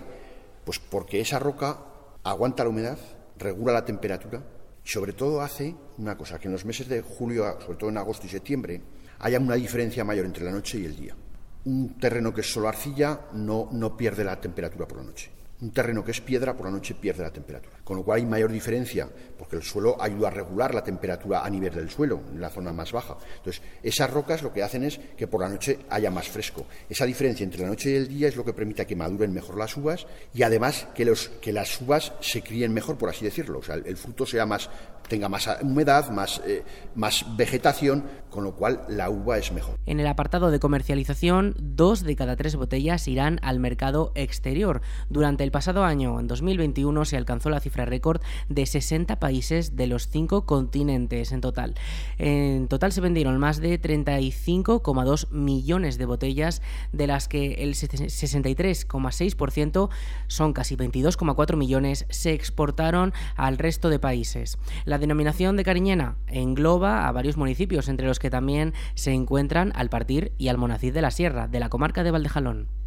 Pues 0.63 0.79
porque 0.79 1.19
esa 1.19 1.39
roca 1.39 1.79
aguanta 2.23 2.63
la 2.63 2.69
humedad, 2.69 2.99
regula 3.39 3.73
la 3.73 3.87
temperatura 3.87 4.43
y 4.85 4.89
sobre 4.91 5.15
todo 5.15 5.41
hace 5.41 5.75
una 5.97 6.19
cosa, 6.19 6.39
que 6.39 6.49
en 6.49 6.53
los 6.53 6.67
meses 6.67 6.89
de 6.89 7.01
julio, 7.01 7.59
sobre 7.59 7.79
todo 7.79 7.89
en 7.89 7.97
agosto 7.97 8.27
y 8.27 8.29
septiembre, 8.29 8.83
haya 9.21 9.39
una 9.39 9.55
diferencia 9.55 10.05
mayor 10.05 10.27
entre 10.27 10.45
la 10.45 10.51
noche 10.51 10.79
y 10.79 10.85
el 10.85 10.95
día 10.95 11.17
un 11.65 11.99
terreno 11.99 12.33
que 12.33 12.41
es 12.41 12.53
solo 12.53 12.69
arcilla 12.69 13.21
no, 13.35 13.69
no 13.73 13.97
pierde 13.97 14.25
la 14.25 14.41
temperatura 14.41 14.87
por 14.87 14.99
la 14.99 15.05
noche. 15.05 15.31
Un 15.63 15.71
terreno 15.71 16.05
que 16.05 16.11
es 16.11 16.21
piedra 16.21 16.57
por 16.57 16.67
la 16.67 16.73
noche 16.73 16.95
pierde 16.95 17.23
la 17.23 17.31
temperatura. 17.31 17.77
Con 17.85 17.97
lo 17.97 18.03
cual 18.03 18.19
hay 18.19 18.27
mayor 18.27 18.51
diferencia, 18.51 19.09
porque 19.39 19.55
el 19.55 19.63
suelo 19.63 19.97
ayuda 20.01 20.27
a 20.27 20.31
regular 20.33 20.75
la 20.75 20.83
temperatura 20.83 21.45
a 21.45 21.49
nivel 21.49 21.73
del 21.73 21.89
suelo, 21.89 22.21
en 22.33 22.41
la 22.41 22.51
zona 22.51 22.73
más 22.73 22.91
baja. 22.91 23.17
Entonces, 23.37 23.63
esas 23.81 24.11
rocas 24.11 24.43
lo 24.43 24.53
que 24.53 24.65
hacen 24.65 24.83
es 24.83 24.99
que 25.17 25.29
por 25.29 25.41
la 25.41 25.49
noche 25.49 25.79
haya 25.89 26.11
más 26.11 26.29
fresco. 26.29 26.67
Esa 26.89 27.07
diferencia 27.07 27.45
entre 27.45 27.63
la 27.63 27.69
noche 27.69 27.91
y 27.91 27.95
el 27.95 28.09
día 28.09 28.27
es 28.27 28.35
lo 28.35 28.45
que 28.45 28.53
permite 28.53 28.85
que 28.87 28.97
maduren 28.97 29.33
mejor 29.33 29.57
las 29.57 29.77
uvas 29.77 30.05
y 30.35 30.43
además 30.43 30.89
que, 30.97 31.05
los, 31.05 31.29
que 31.41 31.53
las 31.53 31.81
uvas 31.81 32.13
se 32.21 32.43
críen 32.43 32.73
mejor, 32.73 32.99
por 32.99 33.09
así 33.09 33.25
decirlo. 33.25 33.61
O 33.61 33.63
sea, 33.63 33.77
el, 33.77 33.97
fruto 33.97 34.27
sea 34.27 34.45
más, 34.47 34.69
tenga 35.09 35.29
más 35.29 35.49
humedad, 35.63 36.11
más, 36.11 36.43
eh, 36.45 36.65
más 36.97 37.25
vegetación, 37.37 38.05
con 38.31 38.43
lo 38.43 38.57
cual 38.57 38.83
la 38.89 39.11
uva 39.11 39.39
es 39.39 39.53
mejor. 39.53 39.79
En 39.87 40.01
el 40.01 40.09
apartado 40.09 40.51
de 40.51 40.59
comercialización, 40.59 41.55
dos 41.57 42.03
de 42.03 42.17
cada 42.17 42.35
tres 42.35 42.57
botellas 42.57 43.07
irán 43.07 43.39
al 43.43 43.61
mercado 43.61 44.11
exterior. 44.17 44.81
Durante 45.09 45.45
el 45.45 45.52
pasado 45.53 45.85
año, 45.85 46.19
en 46.19 46.27
2021, 46.27 47.05
se 47.05 47.17
alcanzó 47.17 47.51
la 47.51 47.61
cifra 47.61 47.85
récord 47.85 48.21
de 48.49 48.67
60 48.67 49.21
países 49.21 49.77
de 49.77 49.87
los 49.87 50.09
cinco 50.09 50.47
continentes 50.47 51.31
en 51.31 51.41
total. 51.41 51.77
En 52.19 52.67
total 52.67 52.91
se 52.91 53.01
vendieron 53.01 53.39
más 53.39 53.61
de 53.61 53.81
35,2 53.81 55.31
millones 55.31 55.99
de 55.99 56.07
botellas, 56.07 56.63
de 56.93 57.07
las 57.07 57.29
que 57.29 57.63
el 57.63 57.75
63,6% 57.75 59.91
son 60.27 60.53
casi 60.53 60.77
22,4 60.77 61.57
millones, 61.57 62.07
se 62.11 62.33
exportaron 62.33 63.13
al 63.37 63.59
resto 63.59 63.89
de 63.89 64.01
países. 64.01 64.59
La 64.85 64.99
denominación 64.99 65.57
de 65.57 65.65
Cariñena 65.65 66.17
engloba 66.27 67.07
a 67.07 67.13
varios 67.13 67.37
municipios, 67.37 67.89
entre 67.89 68.09
los 68.09 68.19
que 68.19 68.31
también 68.31 68.75
se 68.95 69.13
encuentran 69.13 69.73
Alpartir 69.77 70.33
y 70.39 70.49
Almonacid 70.49 70.93
de 70.93 71.03
la 71.03 71.11
Sierra, 71.11 71.47
de 71.47 71.61
la 71.61 71.69
comarca 71.69 72.03
de 72.03 72.11
Valdejalón. 72.11 72.82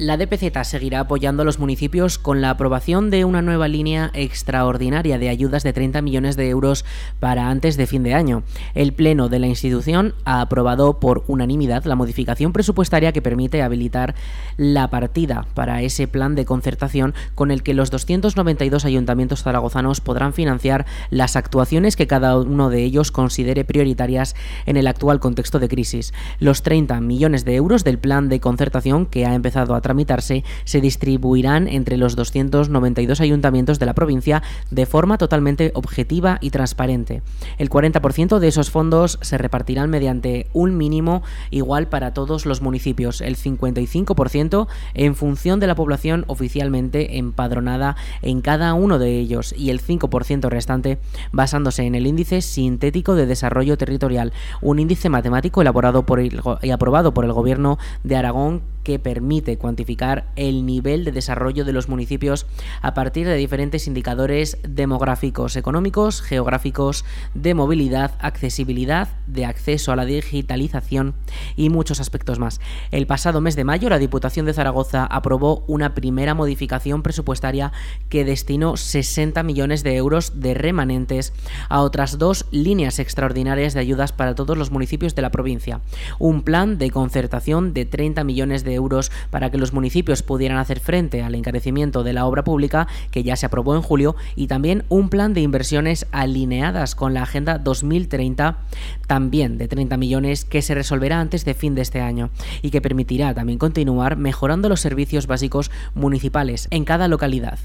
La 0.00 0.16
DPZ 0.16 0.64
seguirá 0.64 1.00
apoyando 1.00 1.42
a 1.42 1.44
los 1.44 1.58
municipios 1.58 2.18
con 2.18 2.40
la 2.40 2.48
aprobación 2.48 3.10
de 3.10 3.26
una 3.26 3.42
nueva 3.42 3.68
línea 3.68 4.10
extraordinaria 4.14 5.18
de 5.18 5.28
ayudas 5.28 5.62
de 5.62 5.74
30 5.74 6.00
millones 6.00 6.36
de 6.36 6.48
euros 6.48 6.86
para 7.18 7.50
antes 7.50 7.76
de 7.76 7.86
fin 7.86 8.02
de 8.02 8.14
año. 8.14 8.42
El 8.74 8.94
Pleno 8.94 9.28
de 9.28 9.38
la 9.38 9.46
institución 9.46 10.14
ha 10.24 10.40
aprobado 10.40 11.00
por 11.00 11.22
unanimidad 11.26 11.84
la 11.84 11.96
modificación 11.96 12.54
presupuestaria 12.54 13.12
que 13.12 13.20
permite 13.20 13.60
habilitar 13.60 14.14
la 14.56 14.88
partida 14.88 15.44
para 15.52 15.82
ese 15.82 16.08
plan 16.08 16.34
de 16.34 16.46
concertación 16.46 17.12
con 17.34 17.50
el 17.50 17.62
que 17.62 17.74
los 17.74 17.90
292 17.90 18.86
ayuntamientos 18.86 19.42
zaragozanos 19.42 20.00
podrán 20.00 20.32
financiar 20.32 20.86
las 21.10 21.36
actuaciones 21.36 21.96
que 21.96 22.06
cada 22.06 22.38
uno 22.38 22.70
de 22.70 22.84
ellos 22.84 23.12
considere 23.12 23.66
prioritarias 23.66 24.34
en 24.64 24.78
el 24.78 24.86
actual 24.86 25.20
contexto 25.20 25.58
de 25.58 25.68
crisis. 25.68 26.14
Los 26.38 26.62
30 26.62 27.02
millones 27.02 27.44
de 27.44 27.56
euros 27.56 27.84
del 27.84 27.98
plan 27.98 28.30
de 28.30 28.40
concertación 28.40 29.04
que 29.04 29.26
ha 29.26 29.34
empezado 29.34 29.74
a 29.74 29.89
tramitarse 29.90 30.44
se 30.64 30.80
distribuirán 30.80 31.66
entre 31.66 31.96
los 31.96 32.14
292 32.14 33.20
ayuntamientos 33.20 33.80
de 33.80 33.86
la 33.86 33.94
provincia 33.94 34.40
de 34.70 34.86
forma 34.86 35.18
totalmente 35.18 35.72
objetiva 35.74 36.38
y 36.40 36.50
transparente. 36.50 37.22
El 37.58 37.70
40% 37.70 38.38
de 38.38 38.46
esos 38.46 38.70
fondos 38.70 39.18
se 39.20 39.36
repartirán 39.36 39.90
mediante 39.90 40.46
un 40.52 40.76
mínimo 40.76 41.24
igual 41.50 41.88
para 41.88 42.14
todos 42.14 42.46
los 42.46 42.62
municipios, 42.62 43.20
el 43.20 43.36
55% 43.36 44.68
en 44.94 45.16
función 45.16 45.58
de 45.58 45.66
la 45.66 45.74
población 45.74 46.24
oficialmente 46.28 47.18
empadronada 47.18 47.96
en 48.22 48.42
cada 48.42 48.74
uno 48.74 49.00
de 49.00 49.18
ellos 49.18 49.52
y 49.58 49.70
el 49.70 49.82
5% 49.82 50.48
restante 50.50 50.98
basándose 51.32 51.82
en 51.82 51.96
el 51.96 52.06
índice 52.06 52.42
sintético 52.42 53.16
de 53.16 53.26
desarrollo 53.26 53.76
territorial, 53.76 54.32
un 54.60 54.78
índice 54.78 55.08
matemático 55.08 55.60
elaborado 55.60 56.06
por 56.06 56.20
y 56.22 56.70
aprobado 56.70 57.12
por 57.12 57.24
el 57.24 57.32
gobierno 57.32 57.78
de 58.04 58.14
Aragón 58.14 58.62
que 58.82 58.98
permite 58.98 59.58
cuantificar 59.58 60.26
el 60.36 60.66
nivel 60.66 61.04
de 61.04 61.12
desarrollo 61.12 61.64
de 61.64 61.72
los 61.72 61.88
municipios 61.88 62.46
a 62.82 62.94
partir 62.94 63.26
de 63.26 63.36
diferentes 63.36 63.86
indicadores 63.86 64.58
demográficos, 64.68 65.56
económicos, 65.56 66.22
geográficos, 66.22 67.04
de 67.34 67.54
movilidad, 67.54 68.12
accesibilidad, 68.20 69.08
de 69.26 69.44
acceso 69.44 69.92
a 69.92 69.96
la 69.96 70.04
digitalización 70.04 71.14
y 71.56 71.70
muchos 71.70 72.00
aspectos 72.00 72.38
más. 72.38 72.60
El 72.90 73.06
pasado 73.06 73.40
mes 73.40 73.56
de 73.56 73.64
mayo 73.64 73.88
la 73.88 73.98
Diputación 73.98 74.46
de 74.46 74.54
Zaragoza 74.54 75.04
aprobó 75.04 75.64
una 75.66 75.94
primera 75.94 76.34
modificación 76.34 77.02
presupuestaria 77.02 77.72
que 78.08 78.24
destinó 78.24 78.76
60 78.76 79.42
millones 79.42 79.82
de 79.82 79.96
euros 79.96 80.40
de 80.40 80.54
remanentes 80.54 81.32
a 81.68 81.82
otras 81.82 82.18
dos 82.18 82.46
líneas 82.50 82.98
extraordinarias 82.98 83.74
de 83.74 83.80
ayudas 83.80 84.12
para 84.12 84.34
todos 84.34 84.56
los 84.56 84.70
municipios 84.70 85.14
de 85.14 85.22
la 85.22 85.30
provincia. 85.30 85.80
Un 86.18 86.42
plan 86.42 86.78
de 86.78 86.90
concertación 86.90 87.72
de 87.74 87.84
30 87.84 88.24
millones 88.24 88.64
de 88.64 88.69
euros 88.74 89.10
para 89.30 89.50
que 89.50 89.58
los 89.58 89.72
municipios 89.72 90.22
pudieran 90.22 90.58
hacer 90.58 90.80
frente 90.80 91.22
al 91.22 91.34
encarecimiento 91.34 92.02
de 92.02 92.12
la 92.12 92.26
obra 92.26 92.44
pública 92.44 92.88
que 93.10 93.22
ya 93.22 93.36
se 93.36 93.46
aprobó 93.46 93.74
en 93.74 93.82
julio 93.82 94.16
y 94.36 94.46
también 94.46 94.84
un 94.88 95.08
plan 95.08 95.34
de 95.34 95.40
inversiones 95.40 96.06
alineadas 96.12 96.94
con 96.94 97.14
la 97.14 97.22
Agenda 97.22 97.58
2030 97.58 98.58
también 99.06 99.58
de 99.58 99.68
30 99.68 99.96
millones 99.96 100.44
que 100.44 100.62
se 100.62 100.74
resolverá 100.74 101.20
antes 101.20 101.44
de 101.44 101.54
fin 101.54 101.74
de 101.74 101.82
este 101.82 102.00
año 102.00 102.30
y 102.62 102.70
que 102.70 102.80
permitirá 102.80 103.34
también 103.34 103.58
continuar 103.58 104.16
mejorando 104.16 104.68
los 104.68 104.80
servicios 104.80 105.26
básicos 105.26 105.70
municipales 105.94 106.68
en 106.70 106.84
cada 106.84 107.08
localidad. 107.08 107.58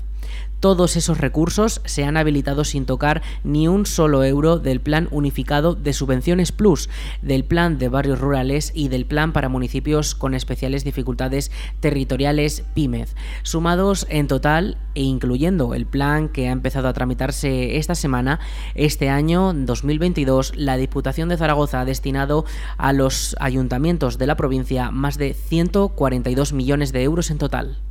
Todos 0.60 0.96
esos 0.96 1.20
recursos 1.20 1.82
se 1.86 2.04
han 2.04 2.18
habilitado 2.18 2.64
sin 2.64 2.86
tocar 2.86 3.22
ni 3.44 3.68
un 3.68 3.86
solo 3.86 4.24
euro 4.24 4.58
del 4.58 4.82
Plan 4.82 5.08
Unificado 5.12 5.76
de 5.76 5.94
Subvenciones 5.94 6.52
Plus, 6.52 6.90
del 7.22 7.44
Plan 7.44 7.78
de 7.78 7.90
Barrios 7.90 8.20
Rurales 8.20 8.72
y 8.74 8.88
del 8.88 9.06
Plan 9.06 9.34
para 9.34 9.50
Municipios 9.50 10.16
con 10.16 10.34
Especiales 10.34 10.84
Dificultades 10.84 11.52
Territoriales 11.80 12.64
PYMED, 12.74 13.10
sumados 13.44 14.08
en 14.10 14.28
total 14.28 14.78
e 14.96 15.04
incluyendo 15.04 15.74
el 15.74 15.86
plan 15.86 16.30
que 16.30 16.48
ha 16.48 16.52
empezado 16.52 16.88
a 16.88 16.94
tramitarse 16.94 17.78
esta 17.78 17.96
semana, 17.96 18.40
este 18.74 19.10
año 19.10 19.54
2022 19.54 20.54
la 20.56 20.78
Diputación 20.78 21.30
de 21.30 21.38
Zaragoza 21.38 21.82
ha 21.82 21.86
destinado 21.86 22.46
a 22.78 22.94
los 22.94 23.36
ayuntamientos 23.40 24.18
de 24.18 24.28
la 24.28 24.38
provincia 24.38 24.92
más 24.92 25.18
de 25.18 25.34
142 25.34 26.54
millones 26.54 26.92
de 26.92 27.04
euros 27.04 27.30
en 27.30 27.38
total. 27.38 27.85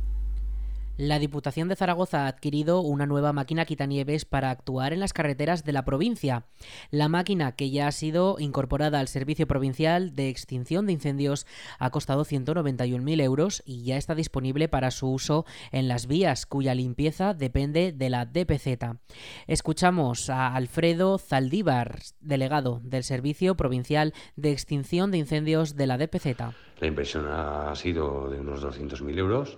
La 0.97 1.19
Diputación 1.19 1.67
de 1.67 1.75
Zaragoza 1.75 2.23
ha 2.23 2.27
adquirido 2.27 2.79
una 2.79 3.05
nueva 3.05 3.33
máquina 3.33 3.65
quitanieves 3.65 4.23
para 4.23 4.49
actuar 4.49 4.93
en 4.93 5.01
las 5.01 5.11
carreteras 5.11 5.65
de 5.65 5.73
la 5.73 5.83
provincia. 5.83 6.45
La 6.89 7.09
máquina, 7.09 7.51
que 7.51 7.69
ya 7.69 7.87
ha 7.87 7.91
sido 7.91 8.37
incorporada 8.39 9.01
al 9.01 9.09
Servicio 9.09 9.45
Provincial 9.45 10.15
de 10.15 10.29
Extinción 10.29 10.85
de 10.85 10.93
Incendios, 10.93 11.47
ha 11.79 11.89
costado 11.89 12.23
191.000 12.23 13.21
euros 13.21 13.61
y 13.65 13.83
ya 13.83 13.97
está 13.97 14.15
disponible 14.15 14.69
para 14.69 14.89
su 14.89 15.11
uso 15.11 15.45
en 15.73 15.89
las 15.89 16.07
vías, 16.07 16.45
cuya 16.45 16.73
limpieza 16.73 17.33
depende 17.33 17.91
de 17.91 18.09
la 18.09 18.25
DPZ. 18.25 18.95
Escuchamos 19.47 20.29
a 20.29 20.55
Alfredo 20.55 21.17
Zaldívar, 21.17 21.99
delegado 22.21 22.79
del 22.85 23.03
Servicio 23.03 23.55
Provincial 23.55 24.13
de 24.37 24.53
Extinción 24.53 25.11
de 25.11 25.17
Incendios 25.17 25.75
de 25.75 25.87
la 25.87 25.97
DPZ. 25.97 26.39
La 26.79 26.87
inversión 26.87 27.27
ha 27.27 27.75
sido 27.75 28.29
de 28.29 28.39
unos 28.39 28.63
200.000 28.63 29.17
euros 29.17 29.57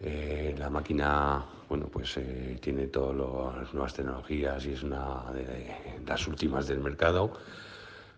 eh, 0.00 0.54
la 0.58 0.68
máquina, 0.68 1.44
bueno, 1.68 1.86
pues 1.86 2.16
eh, 2.18 2.58
tiene 2.60 2.88
todas 2.88 3.16
las 3.56 3.72
nuevas 3.72 3.94
tecnologías 3.94 4.64
y 4.66 4.72
es 4.72 4.82
una 4.82 5.32
de 5.32 6.00
las 6.06 6.26
últimas 6.28 6.66
del 6.66 6.80
mercado. 6.80 7.32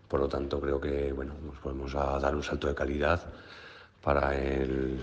Por 0.07 0.19
lo 0.19 0.27
tanto, 0.27 0.59
creo 0.59 0.81
que 0.81 1.13
bueno, 1.13 1.35
nos 1.45 1.57
podemos 1.59 1.93
dar 1.93 2.35
un 2.35 2.43
salto 2.43 2.67
de 2.67 2.75
calidad 2.75 3.21
para 4.01 4.35
el 4.35 4.99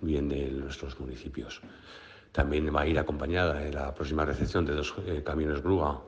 bien 0.00 0.28
de 0.28 0.50
nuestros 0.50 0.98
municipios. 0.98 1.60
También 2.32 2.74
va 2.74 2.82
a 2.82 2.86
ir 2.86 2.98
acompañada 2.98 3.54
de 3.54 3.72
la 3.72 3.94
próxima 3.94 4.24
recepción 4.24 4.66
de 4.66 4.74
dos 4.74 4.94
eh, 5.06 5.22
camiones 5.24 5.62
grúa 5.62 6.02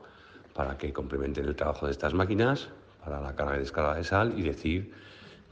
para 0.53 0.77
que 0.77 0.91
complementen 0.93 1.45
el 1.45 1.55
trabajo 1.55 1.85
de 1.85 1.91
estas 1.91 2.13
máquinas 2.13 2.69
para 3.03 3.21
la 3.21 3.35
carga 3.35 3.55
y 3.55 3.59
descarga 3.59 3.95
de 3.95 4.03
sal 4.03 4.33
y 4.37 4.43
decir 4.43 4.93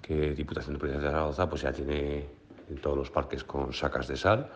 que 0.02 0.36
Diputación 0.36 0.74
de 0.74 0.80
Provincia 0.80 1.02
de 1.02 1.08
Zaragoza 1.08 1.50
pues 1.50 1.62
ya 1.62 1.72
tiene 1.72 2.37
en 2.70 2.78
todos 2.78 2.98
los 2.98 3.10
parques 3.10 3.44
con 3.44 3.74
sacas 3.74 4.08
de 4.08 4.18
sal 4.18 4.50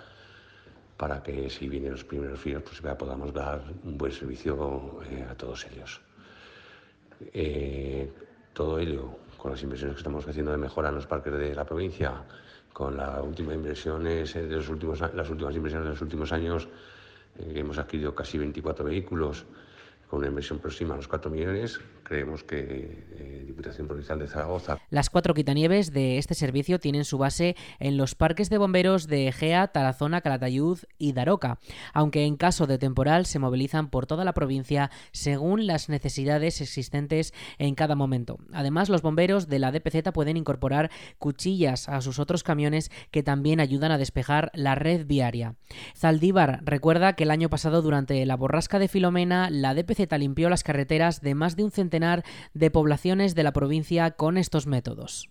para 0.98 1.24
que 1.24 1.50
si 1.50 1.68
vienen 1.68 1.92
los 1.92 2.04
primeros 2.04 2.40
fríos 2.40 2.62
pues 2.64 2.82
ya 2.82 2.98
podamos 2.98 3.34
dar 3.34 3.64
un 3.84 3.98
buen 3.98 4.12
servicio 4.12 5.02
eh, 5.10 5.26
a 5.30 5.36
todos 5.36 5.66
ellos. 5.66 6.00
Eh, 7.34 8.12
todo 8.54 8.80
ello 8.80 9.18
con 9.38 9.52
las 9.52 9.64
inversiones 9.64 9.96
que 9.96 10.02
estamos 10.02 10.28
haciendo 10.28 10.52
de 10.52 10.58
mejora 10.58 10.90
en 10.90 10.96
los 10.96 11.08
parques 11.08 11.34
de 11.34 11.56
la 11.56 11.66
provincia, 11.66 12.24
con 12.74 12.98
las 12.98 13.20
últimas 13.24 13.56
inversiones 13.56 14.34
de 14.34 14.48
los 14.48 14.70
últimos, 14.70 15.00
las 15.00 15.30
últimas 15.30 15.56
inversiones 15.56 15.86
de 15.86 15.92
los 15.92 16.02
últimos 16.02 16.32
años, 16.32 16.68
eh, 17.40 17.54
hemos 17.56 17.78
adquirido 17.78 18.14
casi 18.14 18.38
24 18.38 18.86
vehículos 18.86 19.46
con 20.10 20.20
una 20.20 20.28
inversión 20.28 20.60
próxima 20.60 20.94
a 20.94 20.98
los 20.98 21.08
4 21.08 21.32
millones, 21.32 21.80
creemos 22.12 22.44
que 22.44 23.06
eh, 23.18 23.44
Diputación 23.48 23.88
Provincial 23.88 24.20
de 24.20 24.28
Zaragoza. 24.28 24.80
Las 24.90 25.10
cuatro 25.10 25.34
quitanieves 25.34 25.94
de 25.94 26.18
este 26.18 26.36
servicio 26.36 26.78
tienen 26.78 27.06
su 27.06 27.18
base 27.18 27.56
en 27.80 27.96
los 27.96 28.16
parques 28.16 28.50
de 28.50 28.58
bomberos 28.58 29.08
de 29.08 29.30
Egea, 29.30 29.68
Tarazona, 29.68 30.20
Calatayud 30.20 30.80
y 30.98 31.14
Daroca, 31.14 31.58
aunque 31.94 32.26
en 32.26 32.36
caso 32.36 32.68
de 32.68 32.78
temporal 32.78 33.26
se 33.26 33.40
movilizan 33.40 33.90
por 33.90 34.08
toda 34.08 34.26
la 34.26 34.34
provincia 34.34 34.92
según 35.14 35.68
las 35.68 35.88
necesidades 35.88 36.60
existentes 36.60 37.34
en 37.58 37.76
cada 37.76 37.96
momento. 37.96 38.40
Además, 38.52 38.90
los 38.90 39.02
bomberos 39.02 39.48
de 39.48 39.60
la 39.60 39.72
DPZ 39.72 40.12
pueden 40.14 40.36
incorporar 40.36 40.92
cuchillas 41.18 41.88
a 41.88 42.02
sus 42.02 42.20
otros 42.20 42.44
camiones 42.44 42.92
que 43.12 43.24
también 43.24 43.62
ayudan 43.62 43.94
a 43.94 43.98
despejar 43.98 44.52
la 44.54 44.76
red 44.76 45.06
viaria. 45.06 45.56
Zaldívar 45.96 46.60
recuerda 46.66 47.14
que 47.14 47.24
el 47.24 47.32
año 47.32 47.50
pasado 47.50 47.82
durante 47.82 48.26
la 48.26 48.36
borrasca 48.36 48.80
de 48.80 48.90
Filomena 48.90 49.50
la 49.50 49.74
DPZ 49.74 50.12
limpió 50.18 50.50
las 50.50 50.64
carreteras 50.64 51.22
de 51.22 51.36
más 51.36 51.56
de 51.56 51.64
un 51.64 51.72
centenar 51.72 52.01
de 52.54 52.72
poblaciones 52.72 53.36
de 53.36 53.44
la 53.44 53.54
provincia 53.54 54.12
con 54.12 54.38
estos 54.38 54.68
métodos. 54.68 55.28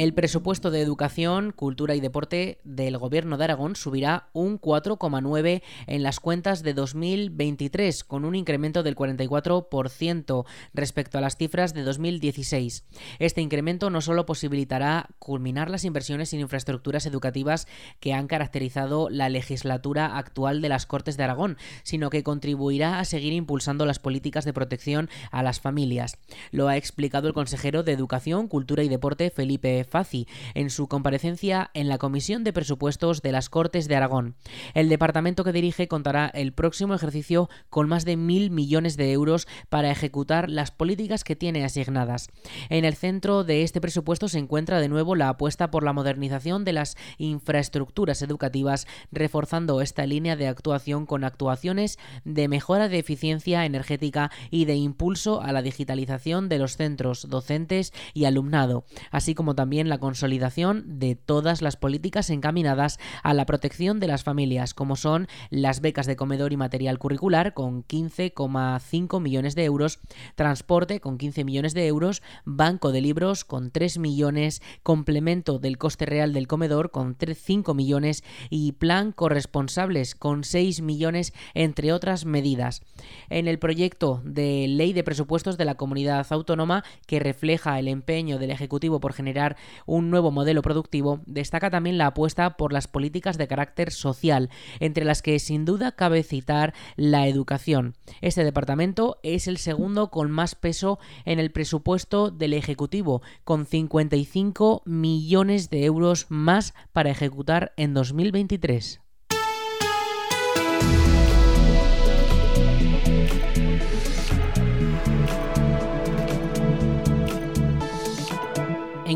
El 0.00 0.14
presupuesto 0.14 0.70
de 0.70 0.80
educación, 0.80 1.52
cultura 1.52 1.94
y 1.94 2.00
deporte 2.00 2.58
del 2.64 2.96
Gobierno 2.96 3.36
de 3.36 3.44
Aragón 3.44 3.76
subirá 3.76 4.30
un 4.32 4.58
4,9 4.58 5.60
en 5.86 6.02
las 6.02 6.20
cuentas 6.20 6.62
de 6.62 6.72
2023, 6.72 8.04
con 8.04 8.24
un 8.24 8.34
incremento 8.34 8.82
del 8.82 8.96
44% 8.96 10.46
respecto 10.72 11.18
a 11.18 11.20
las 11.20 11.36
cifras 11.36 11.74
de 11.74 11.82
2016. 11.82 12.86
Este 13.18 13.42
incremento 13.42 13.90
no 13.90 14.00
solo 14.00 14.24
posibilitará 14.24 15.10
culminar 15.18 15.68
las 15.68 15.84
inversiones 15.84 16.32
en 16.32 16.40
infraestructuras 16.40 17.04
educativas 17.04 17.68
que 18.00 18.14
han 18.14 18.26
caracterizado 18.26 19.10
la 19.10 19.28
legislatura 19.28 20.16
actual 20.16 20.62
de 20.62 20.70
las 20.70 20.86
Cortes 20.86 21.18
de 21.18 21.24
Aragón, 21.24 21.58
sino 21.82 22.08
que 22.08 22.22
contribuirá 22.22 23.00
a 23.00 23.04
seguir 23.04 23.34
impulsando 23.34 23.84
las 23.84 23.98
políticas 23.98 24.46
de 24.46 24.54
protección 24.54 25.10
a 25.30 25.42
las 25.42 25.60
familias. 25.60 26.16
Lo 26.52 26.68
ha 26.68 26.78
explicado 26.78 27.28
el 27.28 27.34
consejero 27.34 27.82
de 27.82 27.92
Educación, 27.92 28.48
Cultura 28.48 28.82
y 28.82 28.88
Deporte, 28.88 29.28
Felipe 29.28 29.89
Faci 29.90 30.26
en 30.54 30.70
su 30.70 30.88
comparecencia 30.88 31.70
en 31.74 31.88
la 31.88 31.98
Comisión 31.98 32.44
de 32.44 32.52
Presupuestos 32.52 33.20
de 33.20 33.32
las 33.32 33.50
Cortes 33.50 33.88
de 33.88 33.96
Aragón. 33.96 34.36
El 34.74 34.88
departamento 34.88 35.44
que 35.44 35.52
dirige 35.52 35.88
contará 35.88 36.28
el 36.28 36.52
próximo 36.52 36.94
ejercicio 36.94 37.50
con 37.68 37.88
más 37.88 38.04
de 38.04 38.16
mil 38.16 38.50
millones 38.50 38.96
de 38.96 39.12
euros 39.12 39.46
para 39.68 39.90
ejecutar 39.90 40.48
las 40.48 40.70
políticas 40.70 41.24
que 41.24 41.36
tiene 41.36 41.64
asignadas. 41.64 42.28
En 42.68 42.84
el 42.84 42.94
centro 42.94 43.44
de 43.44 43.62
este 43.62 43.80
presupuesto 43.80 44.28
se 44.28 44.38
encuentra 44.38 44.80
de 44.80 44.88
nuevo 44.88 45.14
la 45.14 45.28
apuesta 45.28 45.70
por 45.70 45.84
la 45.84 45.92
modernización 45.92 46.64
de 46.64 46.72
las 46.72 46.96
infraestructuras 47.18 48.22
educativas, 48.22 48.86
reforzando 49.10 49.80
esta 49.80 50.06
línea 50.06 50.36
de 50.36 50.48
actuación 50.48 51.06
con 51.06 51.24
actuaciones 51.24 51.98
de 52.24 52.48
mejora 52.48 52.88
de 52.88 52.98
eficiencia 52.98 53.64
energética 53.64 54.30
y 54.50 54.64
de 54.64 54.76
impulso 54.76 55.40
a 55.42 55.52
la 55.52 55.62
digitalización 55.62 56.48
de 56.48 56.58
los 56.58 56.76
centros 56.76 57.28
docentes 57.28 57.92
y 58.14 58.24
alumnado, 58.24 58.84
así 59.10 59.34
como 59.34 59.54
también 59.54 59.79
la 59.88 59.98
consolidación 59.98 60.98
de 60.98 61.14
todas 61.14 61.62
las 61.62 61.76
políticas 61.76 62.30
encaminadas 62.30 62.98
a 63.22 63.34
la 63.34 63.46
protección 63.46 64.00
de 64.00 64.08
las 64.08 64.24
familias, 64.24 64.74
como 64.74 64.96
son 64.96 65.28
las 65.50 65.80
becas 65.80 66.06
de 66.06 66.16
comedor 66.16 66.52
y 66.52 66.56
material 66.56 66.98
curricular 66.98 67.54
con 67.54 67.84
15,5 67.84 69.20
millones 69.20 69.54
de 69.54 69.64
euros, 69.64 70.00
transporte 70.34 71.00
con 71.00 71.18
15 71.18 71.44
millones 71.44 71.74
de 71.74 71.86
euros, 71.86 72.22
banco 72.44 72.92
de 72.92 73.00
libros 73.00 73.44
con 73.44 73.70
3 73.70 73.98
millones, 73.98 74.62
complemento 74.82 75.58
del 75.58 75.78
coste 75.78 76.06
real 76.06 76.32
del 76.32 76.48
comedor 76.48 76.90
con 76.90 77.16
5 77.20 77.74
millones 77.74 78.24
y 78.48 78.72
plan 78.72 79.12
corresponsables 79.12 80.14
con 80.14 80.44
6 80.44 80.82
millones, 80.82 81.32
entre 81.54 81.92
otras 81.92 82.24
medidas. 82.24 82.82
En 83.28 83.48
el 83.48 83.58
proyecto 83.58 84.20
de 84.24 84.66
ley 84.68 84.92
de 84.92 85.04
presupuestos 85.04 85.56
de 85.56 85.64
la 85.64 85.76
comunidad 85.76 86.26
autónoma 86.30 86.84
que 87.06 87.20
refleja 87.20 87.78
el 87.78 87.88
empeño 87.88 88.38
del 88.38 88.50
Ejecutivo 88.50 89.00
por 89.00 89.12
generar 89.12 89.56
un 89.86 90.10
nuevo 90.10 90.30
modelo 90.30 90.62
productivo, 90.62 91.20
destaca 91.26 91.70
también 91.70 91.98
la 91.98 92.06
apuesta 92.06 92.56
por 92.56 92.72
las 92.72 92.88
políticas 92.88 93.38
de 93.38 93.48
carácter 93.48 93.90
social, 93.90 94.50
entre 94.78 95.04
las 95.04 95.22
que 95.22 95.38
sin 95.38 95.64
duda 95.64 95.92
cabe 95.92 96.22
citar 96.22 96.74
la 96.96 97.26
educación. 97.26 97.94
Este 98.20 98.44
departamento 98.44 99.18
es 99.22 99.46
el 99.48 99.58
segundo 99.58 100.10
con 100.10 100.30
más 100.30 100.54
peso 100.54 100.98
en 101.24 101.38
el 101.38 101.50
presupuesto 101.50 102.30
del 102.30 102.54
Ejecutivo, 102.54 103.22
con 103.44 103.66
55 103.66 104.82
millones 104.84 105.70
de 105.70 105.84
euros 105.84 106.26
más 106.28 106.74
para 106.92 107.10
ejecutar 107.10 107.72
en 107.76 107.94
2023. 107.94 109.00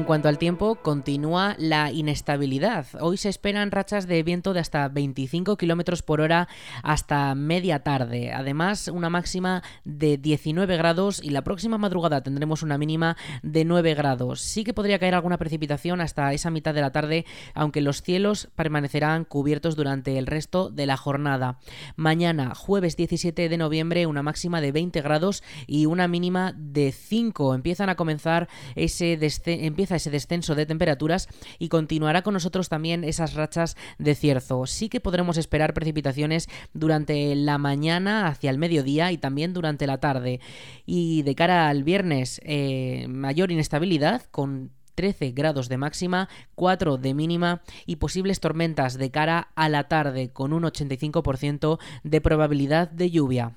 En 0.05 0.07
cuanto 0.07 0.29
al 0.29 0.37
tiempo, 0.37 0.75
continúa 0.75 1.57
la 1.59 1.91
inestabilidad. 1.91 2.87
Hoy 3.01 3.17
se 3.17 3.31
esperan 3.31 3.71
rachas 3.71 4.07
de 4.07 4.23
viento 4.23 4.53
de 4.53 4.61
hasta 4.61 4.87
25 4.91 5.57
km 5.57 6.03
por 6.03 6.21
hora 6.21 6.47
hasta 6.83 7.35
media 7.35 7.83
tarde. 7.83 8.31
Además, 8.31 8.89
una 8.89 9.09
máxima 9.09 9.63
de 9.85 10.19
19 10.19 10.77
grados 10.77 11.23
y 11.25 11.31
la 11.31 11.43
próxima 11.43 11.79
madrugada 11.79 12.23
tendremos 12.23 12.63
una 12.63 12.77
mínima 12.77 13.17
de 13.43 13.65
9 13.65 13.95
grados. 13.95 14.43
Sí 14.43 14.63
que 14.63 14.75
podría 14.75 14.99
caer 14.99 15.15
alguna 15.15 15.39
precipitación 15.39 16.03
hasta 16.03 16.35
esa 16.35 16.51
mitad 16.51 16.75
de 16.75 16.83
la 16.83 16.93
tarde, 16.93 17.25
aunque 17.55 17.81
los 17.81 18.03
cielos 18.03 18.51
permanecerán 18.57 19.25
cubiertos 19.25 19.75
durante 19.75 20.19
el 20.19 20.27
resto 20.27 20.69
de 20.69 20.85
la 20.85 20.99
jornada. 20.99 21.61
Mañana, 21.97 22.55
jueves 22.55 22.99
17 22.99 23.49
de 23.49 23.57
noviembre, 23.57 24.05
una 24.05 24.23
máxima 24.23 24.61
de 24.61 24.71
20 24.71 25.01
grados 25.01 25.43
y 25.67 25.87
una 25.87 26.09
mínima 26.09 26.53
de 26.59 26.93
5. 26.93 27.55
Empiezan 27.55 27.89
a 27.89 27.95
comenzar 27.95 28.51
ese 28.75 29.17
descenso 29.17 29.94
ese 29.97 30.11
descenso 30.11 30.55
de 30.55 30.67
temperaturas 30.67 31.29
y 31.59 31.69
continuará 31.69 32.23
con 32.23 32.35
nosotros 32.35 32.69
también 32.69 33.05
esas 33.05 33.35
rachas 33.35 33.77
de 33.99 34.15
cierzo. 34.15 34.67
Sí 34.67 34.89
que 34.89 35.01
podremos 35.01 35.37
esperar 35.37 35.75
precipitaciones 35.75 36.49
durante 36.73 37.35
la 37.35 37.59
mañana 37.59 38.27
hacia 38.27 38.51
el 38.51 38.59
mediodía 38.59 39.13
y 39.13 39.19
también 39.19 39.53
durante 39.53 39.87
la 39.87 39.99
tarde. 39.99 40.41
Y 40.87 41.23
de 41.23 41.35
cara 41.35 41.69
al 41.69 41.85
viernes, 41.85 42.41
eh, 42.45 43.07
mayor 43.09 43.51
inestabilidad 43.51 44.23
con 44.31 44.71
13 44.95 45.33
grados 45.33 45.69
de 45.69 45.77
máxima, 45.77 46.29
4 46.55 46.97
de 46.97 47.15
mínima 47.15 47.63
y 47.87 47.97
posibles 47.97 48.41
tormentas 48.41 48.95
de 48.95 49.11
cara 49.11 49.49
a 49.55 49.69
la 49.69 49.89
tarde 49.89 50.31
con 50.33 50.53
un 50.53 50.63
85% 50.63 51.79
de 52.03 52.21
probabilidad 52.21 52.89
de 52.91 53.11
lluvia. 53.11 53.57